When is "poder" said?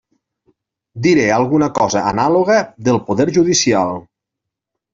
3.11-3.29